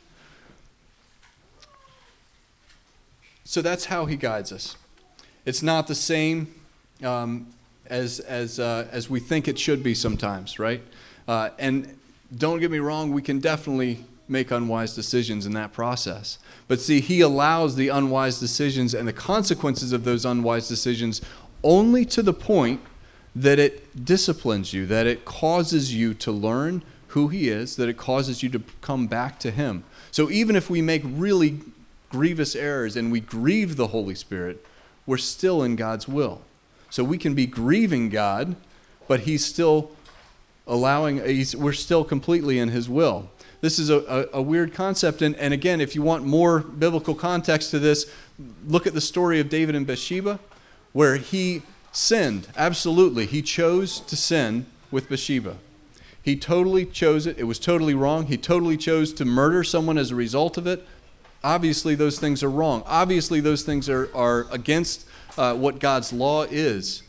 [3.44, 4.76] So that's how He guides us.
[5.44, 6.55] It's not the same
[7.03, 7.48] um,
[7.87, 10.83] as, as, uh, as we think it should be sometimes, right?
[11.26, 11.98] Uh, and
[12.37, 16.38] don't get me wrong, we can definitely make unwise decisions in that process.
[16.68, 21.20] But see, he allows the unwise decisions and the consequences of those unwise decisions
[21.64, 22.81] only to the point
[23.34, 27.96] that it disciplines you, that it causes you to learn who he is, that it
[27.96, 29.84] causes you to come back to him.
[30.10, 31.60] So even if we make really
[32.08, 34.64] grievous errors and we grieve the Holy Spirit,
[35.06, 36.42] we're still in God's will.
[36.90, 38.56] So we can be grieving God,
[39.06, 39.92] but he's still
[40.66, 43.30] allowing, he's, we're still completely in his will.
[43.60, 45.22] This is a, a, a weird concept.
[45.22, 48.10] And, and again, if you want more biblical context to this,
[48.66, 50.38] look at the story of David and Bathsheba,
[50.92, 51.62] where he
[51.92, 52.48] sinned.
[52.57, 53.26] Absolutely.
[53.26, 55.57] He chose to sin with Bathsheba.
[56.22, 57.38] He totally chose it.
[57.38, 58.26] It was totally wrong.
[58.26, 60.87] He totally chose to murder someone as a result of it.
[61.42, 62.83] Obviously, those things are wrong.
[62.87, 65.07] Obviously, those things are, are against
[65.38, 67.03] uh, what God's law is.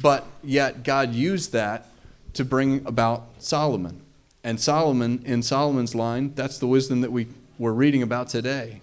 [0.00, 1.88] But yet, God used that
[2.32, 4.00] to bring about Solomon.
[4.42, 8.80] And Solomon, in Solomon's line, that's the wisdom that we were reading about today.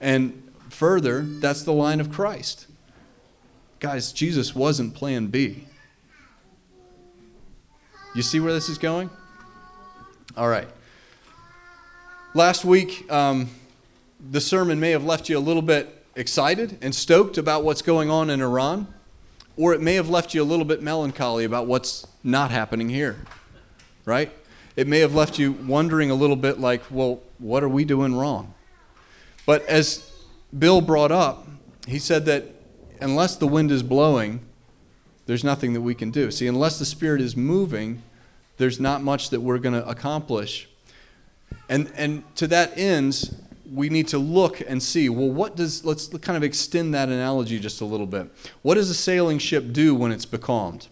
[0.00, 2.66] And further, that's the line of Christ.
[3.80, 5.66] Guys, Jesus wasn't plan B.
[8.14, 9.10] You see where this is going?
[10.36, 10.68] All right.
[12.34, 13.48] Last week, um,
[14.30, 18.10] the sermon may have left you a little bit excited and stoked about what's going
[18.10, 18.92] on in Iran,
[19.56, 23.16] or it may have left you a little bit melancholy about what's not happening here,
[24.04, 24.32] right?
[24.78, 28.14] it may have left you wondering a little bit like, well, what are we doing
[28.14, 28.54] wrong?
[29.44, 30.08] But as
[30.56, 31.48] Bill brought up,
[31.88, 32.44] he said that
[33.00, 34.40] unless the wind is blowing,
[35.26, 36.30] there's nothing that we can do.
[36.30, 38.02] See, unless the Spirit is moving,
[38.56, 40.68] there's not much that we're going to accomplish.
[41.68, 43.36] And, and to that end,
[43.72, 47.58] we need to look and see well, what does, let's kind of extend that analogy
[47.58, 48.30] just a little bit.
[48.62, 50.88] What does a sailing ship do when it's becalmed?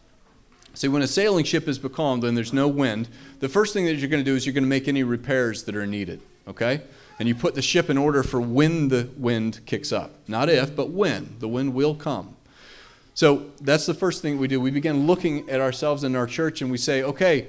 [0.74, 3.08] See, when a sailing ship is becalmed and there's no wind,
[3.40, 5.62] the first thing that you're going to do is you're going to make any repairs
[5.64, 6.82] that are needed, okay?
[7.18, 10.12] And you put the ship in order for when the wind kicks up.
[10.28, 11.36] Not if, but when.
[11.38, 12.36] The wind will come.
[13.14, 14.60] So that's the first thing we do.
[14.60, 17.46] We begin looking at ourselves in our church and we say, okay,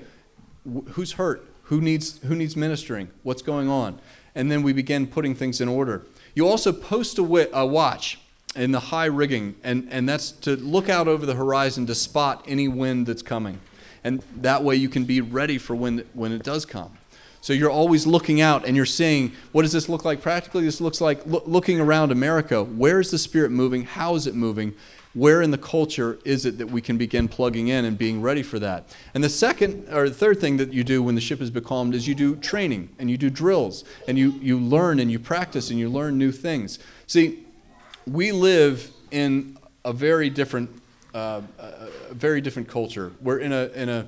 [0.92, 1.46] who's hurt?
[1.64, 3.10] Who needs, who needs ministering?
[3.24, 4.00] What's going on?
[4.36, 6.06] And then we begin putting things in order.
[6.34, 8.20] You also post a, a watch
[8.56, 12.46] in the high rigging, and, and that's to look out over the horizon to spot
[12.48, 13.60] any wind that's coming.
[14.04, 16.98] And that way you can be ready for when, when it does come.
[17.42, 20.64] So you're always looking out and you're seeing what does this look like practically?
[20.66, 22.64] This looks like lo- looking around America.
[22.64, 23.84] Where is the Spirit moving?
[23.84, 24.74] How is it moving?
[25.14, 28.44] Where in the culture is it that we can begin plugging in and being ready
[28.44, 28.96] for that?
[29.14, 31.96] And the second or the third thing that you do when the ship is becalmed
[31.96, 35.72] is you do training and you do drills and you, you learn and you practice
[35.72, 36.78] and you learn new things.
[37.08, 37.46] See,
[38.06, 40.70] we live in a very different,
[41.14, 43.12] uh, a very different culture.
[43.22, 44.08] We're in a in a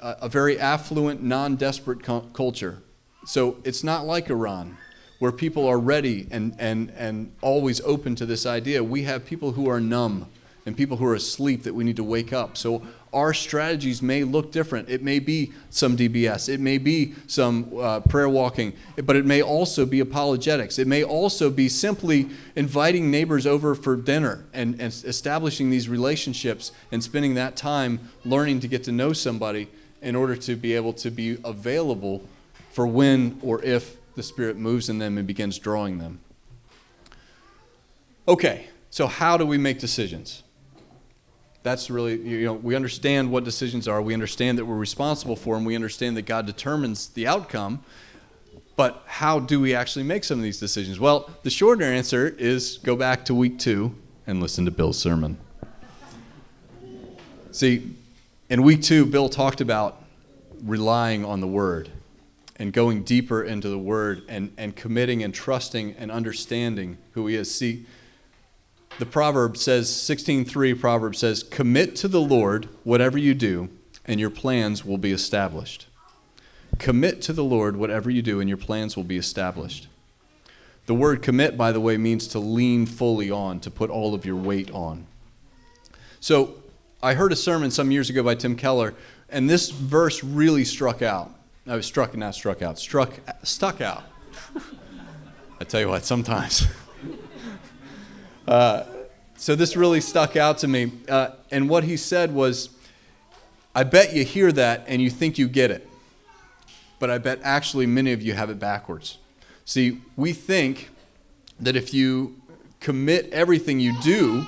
[0.00, 2.82] a very affluent, non-desperate co- culture.
[3.26, 4.76] So it's not like Iran,
[5.18, 8.84] where people are ready and and and always open to this idea.
[8.84, 10.26] We have people who are numb
[10.66, 12.56] and people who are asleep that we need to wake up.
[12.56, 14.88] So our strategies may look different.
[14.88, 18.72] It may be some DBS, it may be some uh, prayer walking,
[19.04, 20.78] but it may also be apologetics.
[20.78, 26.72] It may also be simply inviting neighbors over for dinner and, and establishing these relationships
[26.90, 29.68] and spending that time learning to get to know somebody
[30.04, 32.22] in order to be able to be available
[32.70, 36.20] for when or if the Spirit moves in them and begins drawing them.
[38.28, 40.44] Okay, so how do we make decisions?
[41.64, 44.00] that's really, you know, we understand what decisions are.
[44.00, 45.64] We understand that we're responsible for them.
[45.64, 47.82] We understand that God determines the outcome.
[48.76, 51.00] But how do we actually make some of these decisions?
[51.00, 53.94] Well, the shorter answer is go back to week two
[54.26, 55.38] and listen to Bill's sermon.
[57.50, 57.96] See,
[58.48, 60.02] in week two, Bill talked about
[60.62, 61.90] relying on the word.
[62.56, 67.34] and going deeper into the Word and, and committing and trusting and understanding who He
[67.34, 67.52] is.
[67.52, 67.86] See,
[68.98, 73.68] the proverb says, 16.3 proverb says, commit to the Lord whatever you do,
[74.04, 75.86] and your plans will be established.
[76.78, 79.88] Commit to the Lord whatever you do, and your plans will be established.
[80.86, 84.26] The word commit, by the way, means to lean fully on, to put all of
[84.26, 85.06] your weight on.
[86.20, 86.62] So
[87.04, 88.94] I heard a sermon some years ago by Tim Keller,
[89.28, 91.30] and this verse really struck out.
[91.66, 93.12] I was struck, not struck out, struck,
[93.42, 94.04] stuck out.
[95.60, 96.66] I tell you what, sometimes.
[98.48, 98.84] uh,
[99.36, 100.92] so this really stuck out to me.
[101.06, 102.70] Uh, and what he said was,
[103.74, 105.86] I bet you hear that and you think you get it.
[107.00, 109.18] But I bet actually many of you have it backwards.
[109.66, 110.88] See, we think
[111.60, 112.40] that if you
[112.80, 114.46] commit everything you do,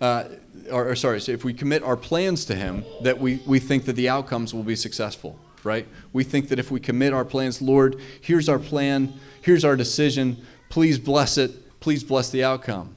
[0.00, 0.24] uh,
[0.70, 3.84] or, or, sorry, so if we commit our plans to Him, that we, we think
[3.84, 5.86] that the outcomes will be successful, right?
[6.12, 10.44] We think that if we commit our plans, Lord, here's our plan, here's our decision,
[10.68, 12.96] please bless it, please bless the outcome.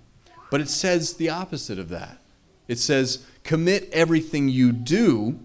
[0.52, 2.18] But it says the opposite of that.
[2.68, 5.40] It says, commit everything you do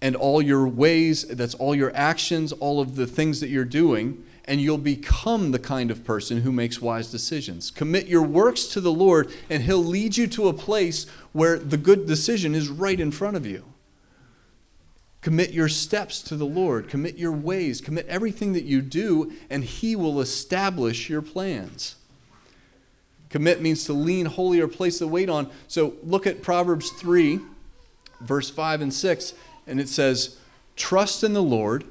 [0.00, 4.22] and all your ways, that's all your actions, all of the things that you're doing,
[4.46, 7.70] and you'll become the kind of person who makes wise decisions.
[7.70, 11.78] Commit your works to the Lord, and He'll lead you to a place where the
[11.78, 13.64] good decision is right in front of you.
[15.22, 19.64] Commit your steps to the Lord, commit your ways, commit everything that you do, and
[19.64, 21.96] He will establish your plans.
[23.30, 25.50] Commit means to lean wholly or place the weight on.
[25.66, 27.40] So look at Proverbs 3,
[28.20, 29.34] verse 5 and 6,
[29.66, 30.36] and it says,
[30.76, 31.84] Trust in the Lord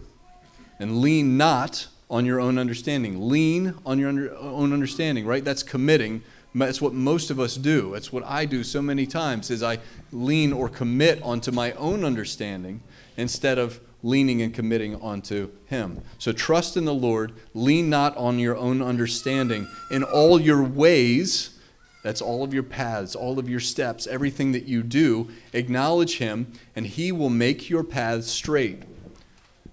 [0.80, 3.28] and lean not on your own understanding.
[3.28, 5.44] Lean on your under, own understanding, right?
[5.44, 6.22] That's committing.
[6.54, 7.92] That's what most of us do.
[7.92, 9.80] That's what I do so many times is I
[10.12, 12.82] lean or commit onto my own understanding
[13.18, 16.04] instead of leaning and committing onto him.
[16.20, 19.68] So trust in the Lord, lean not on your own understanding.
[19.90, 21.58] In all your ways,
[22.04, 26.52] that's all of your paths, all of your steps, everything that you do, acknowledge him
[26.76, 28.84] and he will make your paths straight.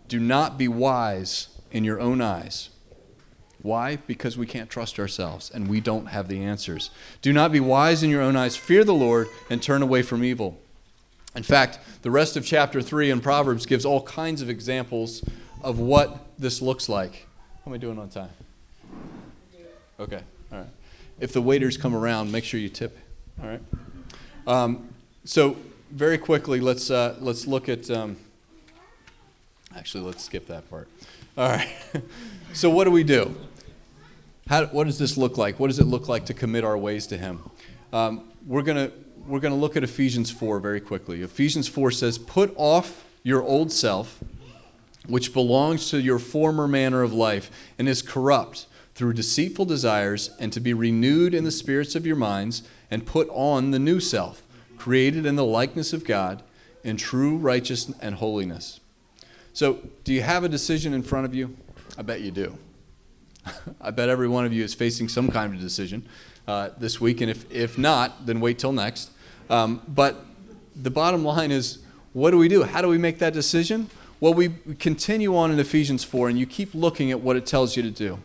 [0.09, 2.71] Do not be wise in your own eyes.
[3.63, 3.97] Why?
[3.97, 6.91] Because we can't trust ourselves and we don't have the answers.
[7.21, 8.57] Do not be wise in your own eyes.
[8.57, 10.59] Fear the Lord and turn away from evil.
[11.37, 15.23] In fact, the rest of chapter 3 in Proverbs gives all kinds of examples
[15.63, 17.27] of what this looks like.
[17.65, 18.31] How am I doing on time?
[20.01, 20.67] Okay, all right.
[21.21, 22.97] If the waiters come around, make sure you tip.
[23.43, 23.61] All right.
[24.47, 24.89] Um,
[25.25, 25.57] so
[25.91, 27.91] very quickly, let's uh, let's look at.
[27.91, 28.17] Um,
[29.77, 30.89] actually, let's skip that part.
[31.37, 31.69] All right.
[32.53, 33.35] so, what do we do?
[34.49, 35.61] How, what does this look like?
[35.61, 37.49] What does it look like to commit our ways to Him?
[37.93, 38.91] Um, we're going
[39.27, 41.23] we're going to look at Ephesians 4 very quickly.
[41.23, 44.19] Ephesians 4 says, Put off your old self,
[45.07, 50.53] which belongs to your former manner of life and is corrupt through deceitful desires, and
[50.53, 54.43] to be renewed in the spirits of your minds, and put on the new self,
[54.77, 56.43] created in the likeness of God
[56.83, 58.81] in true righteousness and holiness.
[59.53, 61.57] So, do you have a decision in front of you?
[61.99, 62.57] I bet you do.
[63.81, 66.07] I bet every one of you is facing some kind of decision
[66.47, 69.11] uh, this week, and if, if not, then wait till next.
[69.49, 70.25] Um, but
[70.77, 71.81] the bottom line is
[72.13, 72.63] what do we do?
[72.65, 73.91] How do we make that decision?
[74.21, 77.77] Well, we continue on in Ephesians 4, and you keep looking at what it tells
[77.77, 78.19] you to do.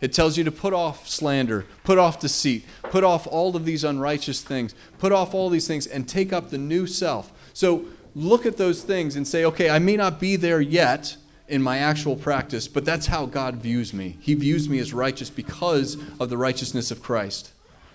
[0.00, 3.84] It tells you to put off slander, put off deceit, put off all of these
[3.84, 7.32] unrighteous things, put off all these things, and take up the new self.
[7.52, 7.86] So,
[8.18, 11.78] look at those things and say, okay, I may not be there yet in my
[11.78, 14.16] actual practice, but that's how God views me.
[14.20, 17.52] He views me as righteous because of the righteousness of Christ,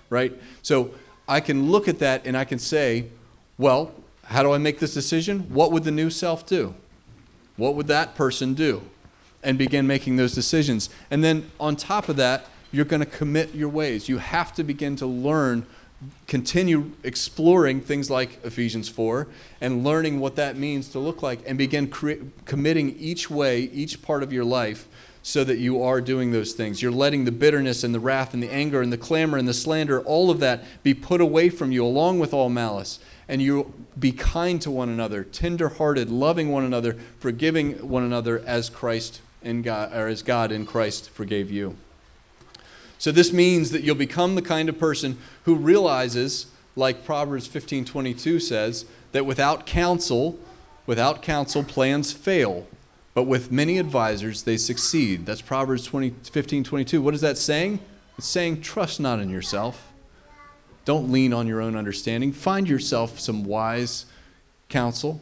[0.10, 0.34] right?
[0.62, 0.92] So
[1.28, 3.08] I can look at that and I can say,
[3.58, 3.92] well,
[4.24, 5.42] how do I make this decision?
[5.54, 6.74] What would the new self do?
[7.58, 8.82] What would that person do?
[9.44, 10.90] And begin making those decisions.
[11.12, 14.08] And then on top of that, you're going to commit your ways.
[14.08, 15.66] You have to begin to learn
[16.28, 19.28] continue exploring things like Ephesians 4
[19.62, 24.02] and learning what that means to look like and begin cre- committing each way, each
[24.02, 24.88] part of your life
[25.24, 26.82] so that you are doing those things.
[26.82, 29.54] You're letting the bitterness and the wrath and the anger and the clamor and the
[29.54, 33.00] slander, all of that, be put away from you along with all malice.
[33.30, 38.70] And you be kind to one another, tender-hearted, loving one another, forgiving one another as
[38.70, 41.78] Christ in God or as God in Christ forgave you.
[43.04, 46.46] So this means that you'll become the kind of person who realizes,
[46.78, 50.40] like Proverbs 15:22 says, that without counsel,
[50.86, 52.66] without counsel plans fail,
[53.14, 55.26] but with many advisors they succeed.
[55.26, 57.02] That's Proverbs 20, 15, 22.
[57.02, 57.80] What is that saying?
[58.18, 59.92] It's saying, trust not in yourself.
[60.86, 62.32] Don't lean on your own understanding.
[62.32, 64.06] Find yourself some wise
[64.70, 65.20] counsel.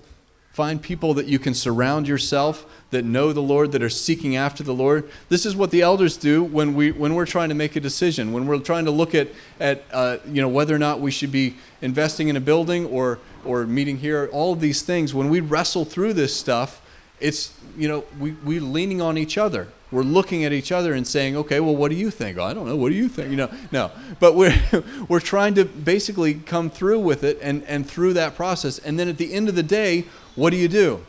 [0.51, 4.63] Find people that you can surround yourself that know the Lord, that are seeking after
[4.63, 5.09] the Lord.
[5.29, 8.33] This is what the elders do when we when we're trying to make a decision,
[8.33, 9.29] when we're trying to look at
[9.61, 13.19] at uh, you know whether or not we should be investing in a building or
[13.45, 14.29] or meeting here.
[14.33, 16.81] All of these things, when we wrestle through this stuff,
[17.21, 19.69] it's you know we we're leaning on each other.
[19.89, 22.37] We're looking at each other and saying, okay, well, what do you think?
[22.37, 22.77] Oh, I don't know.
[22.77, 23.29] What do you think?
[23.29, 23.91] You know, no.
[24.19, 24.55] But we're
[25.07, 28.79] we're trying to basically come through with it and and through that process.
[28.79, 31.05] And then at the end of the day, what do you do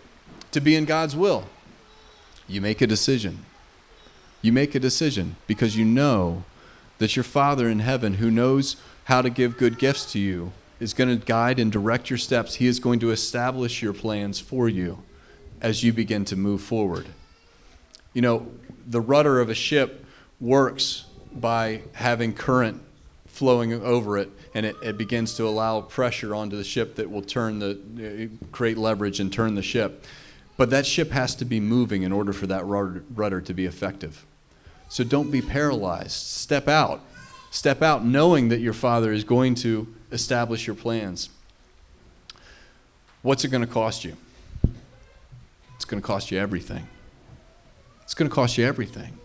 [0.50, 1.44] to be in God's will?
[2.48, 3.44] You make a decision.
[4.40, 6.44] You make a decision because you know
[6.98, 10.94] that your Father in heaven, who knows how to give good gifts to you, is
[10.94, 12.56] going to guide and direct your steps.
[12.56, 15.02] He is going to establish your plans for you
[15.60, 17.06] as you begin to move forward.
[18.12, 18.48] You know,
[18.86, 20.04] the rudder of a ship
[20.40, 22.82] works by having current
[23.26, 27.22] flowing over it, and it, it begins to allow pressure onto the ship that will
[27.22, 30.04] turn the create leverage and turn the ship.
[30.56, 33.64] But that ship has to be moving in order for that rudder, rudder to be
[33.64, 34.26] effective.
[34.88, 36.12] So don't be paralyzed.
[36.12, 37.00] Step out.
[37.50, 41.30] Step out knowing that your Father is going to establish your plans.
[43.22, 44.16] What's it going to cost you?
[45.76, 46.86] It's going to cost you everything.
[48.02, 49.18] It's going to cost you everything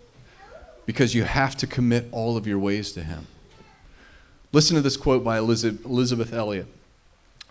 [0.86, 3.28] because you have to commit all of your ways to Him.
[4.54, 6.68] Listen to this quote by Elisabeth Elliot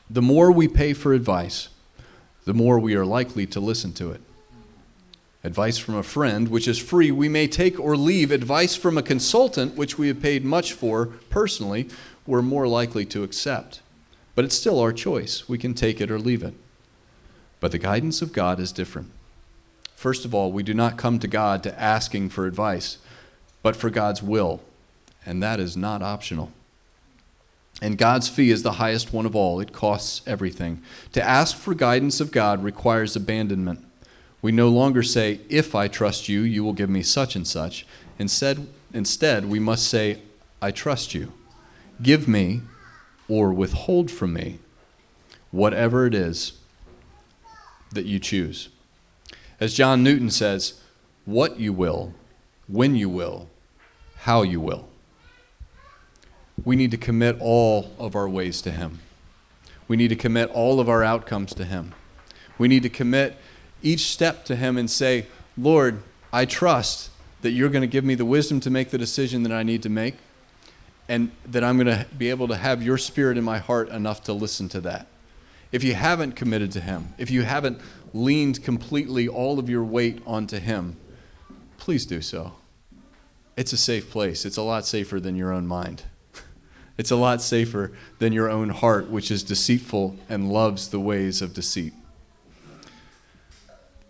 [0.09, 1.69] The more we pay for advice,
[2.45, 4.21] the more we are likely to listen to it.
[5.45, 8.33] Advice from a friend, which is free, we may take or leave.
[8.33, 11.89] Advice from a consultant, which we have paid much for personally,
[12.27, 13.81] we're more likely to accept.
[14.35, 15.49] But it's still our choice.
[15.49, 16.55] We can take it or leave it.
[17.61, 19.11] But the guidance of God is different.
[19.95, 22.99] First of all, we do not come to God to asking for advice,
[23.63, 24.63] but for God's will,
[25.25, 26.53] and that is not optional.
[27.83, 29.61] And God's fee is the highest one of all.
[29.61, 30.83] It costs everything.
[31.13, 33.85] To ask for guidance of God requires abandonment.
[34.41, 37.87] We no longer say, If I trust you, you will give me such and such.
[38.19, 40.23] Instead, instead we must say,
[40.63, 41.33] I trust you.
[42.03, 42.63] Give me
[43.29, 44.59] or withhold from me
[45.51, 46.55] whatever it is
[47.93, 48.69] that you choose.
[49.61, 50.81] As John Newton says,
[51.25, 52.15] what you will,
[52.69, 53.49] when you will,
[54.19, 54.89] how you will
[56.65, 59.01] we need to commit all of our ways to Him.
[59.89, 61.95] We need to commit all of our outcomes to Him.
[62.59, 63.37] We need to commit
[63.83, 65.27] each step to Him and say,
[65.57, 66.03] Lord,
[66.33, 67.11] I trust
[67.43, 69.83] that you're going to give me the wisdom to make the decision that I need
[69.85, 70.17] to make,
[71.09, 74.25] and that I'm going to be able to have your spirit in my heart enough
[74.25, 75.07] to listen to that.
[75.71, 77.81] If you haven't committed to Him, if you haven't
[78.13, 80.97] leaned completely all of your weight onto Him,
[81.79, 82.55] please do so.
[83.57, 86.03] It's a safe place, it's a lot safer than your own mind.
[86.99, 91.43] It's a lot safer than your own heart, which is deceitful and loves the ways
[91.43, 91.93] of deceit.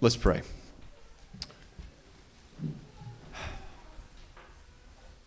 [0.01, 0.43] Let's pray.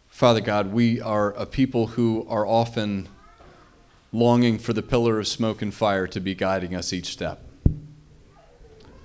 [0.07, 3.10] Father God, we are a people who are often
[4.12, 7.41] longing for the pillar of smoke and fire to be guiding us each step.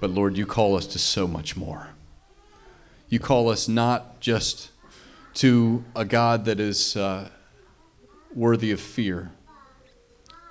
[0.00, 1.88] But Lord, you call us to so much more.
[3.09, 4.70] You call us not just
[5.34, 6.96] to a God that is.
[6.96, 7.30] Uh,
[8.35, 9.30] worthy of fear,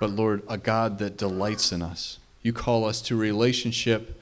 [0.00, 2.18] but Lord, a God that delights in us.
[2.42, 4.20] You call us to relationship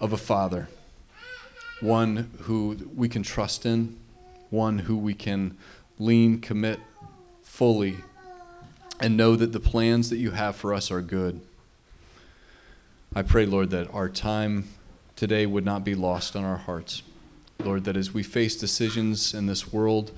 [0.00, 0.68] of a father,
[1.80, 3.96] one who we can trust in,
[4.50, 5.56] one who we can
[5.98, 6.80] lean, commit
[7.42, 7.96] fully,
[9.00, 11.40] and know that the plans that you have for us are good.
[13.14, 14.68] I pray, Lord, that our time
[15.16, 17.02] today would not be lost on our hearts.
[17.60, 20.12] Lord, that as we face decisions in this world,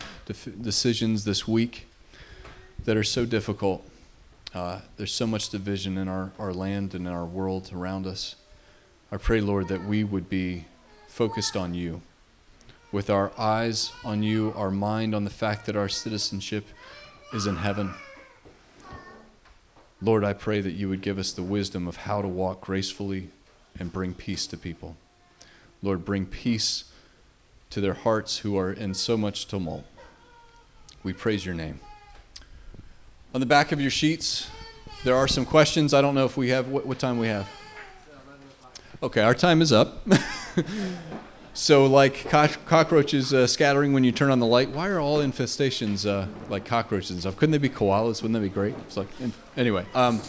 [0.60, 1.86] decisions this week,
[2.84, 3.84] that are so difficult.
[4.54, 8.36] Uh, there's so much division in our, our land and in our world around us.
[9.12, 10.64] I pray, Lord, that we would be
[11.08, 12.00] focused on you,
[12.92, 16.66] with our eyes on you, our mind on the fact that our citizenship
[17.32, 17.94] is in heaven.
[20.02, 23.28] Lord, I pray that you would give us the wisdom of how to walk gracefully
[23.78, 24.96] and bring peace to people.
[25.82, 26.84] Lord, bring peace
[27.70, 29.84] to their hearts who are in so much tumult.
[31.02, 31.80] We praise your name.
[33.32, 34.50] On the back of your sheets,
[35.04, 35.94] there are some questions.
[35.94, 37.48] I don't know if we have what, what time we have.
[39.04, 40.04] Okay, our time is up.
[41.54, 46.10] so, like cockroaches uh, scattering when you turn on the light, why are all infestations
[46.10, 47.36] uh, like cockroaches and stuff?
[47.36, 48.20] Couldn't they be koalas?
[48.20, 48.74] Wouldn't that be great?
[48.88, 49.06] It's like,
[49.56, 49.86] anyway.
[49.94, 50.20] Um,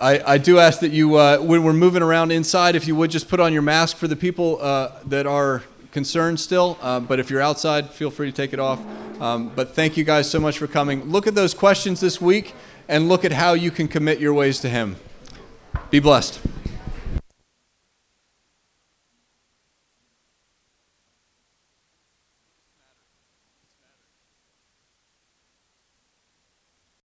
[0.00, 3.10] I, I, do ask that you, uh, when we're moving around inside, if you would
[3.10, 6.78] just put on your mask for the people uh, that are concerned still.
[6.80, 8.80] Uh, but if you're outside, feel free to take it off.
[9.20, 11.04] Um, but thank you guys so much for coming.
[11.04, 12.54] Look at those questions this week
[12.88, 14.96] and look at how you can commit your ways to Him.
[15.90, 16.40] Be blessed.